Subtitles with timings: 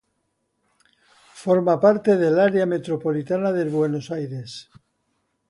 [1.43, 4.67] Forma parte del Área Metropolitana de Buenos Aires.